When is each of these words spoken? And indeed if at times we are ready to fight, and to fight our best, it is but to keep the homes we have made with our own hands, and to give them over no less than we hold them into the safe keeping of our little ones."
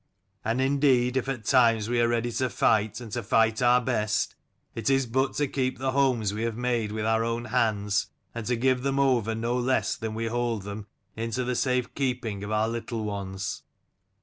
And 0.43 0.59
indeed 0.59 1.15
if 1.15 1.29
at 1.29 1.45
times 1.45 1.87
we 1.87 2.01
are 2.01 2.07
ready 2.07 2.31
to 2.31 2.49
fight, 2.49 2.99
and 3.01 3.11
to 3.11 3.21
fight 3.21 3.61
our 3.61 3.79
best, 3.79 4.33
it 4.73 4.89
is 4.89 5.05
but 5.05 5.35
to 5.35 5.47
keep 5.47 5.77
the 5.77 5.91
homes 5.91 6.33
we 6.33 6.41
have 6.41 6.57
made 6.57 6.91
with 6.91 7.05
our 7.05 7.23
own 7.23 7.45
hands, 7.45 8.07
and 8.33 8.43
to 8.47 8.55
give 8.55 8.81
them 8.81 8.97
over 8.99 9.35
no 9.35 9.55
less 9.55 9.95
than 9.95 10.15
we 10.15 10.25
hold 10.25 10.63
them 10.63 10.87
into 11.15 11.43
the 11.43 11.53
safe 11.55 11.93
keeping 11.93 12.43
of 12.43 12.49
our 12.49 12.67
little 12.67 13.03
ones." 13.03 13.61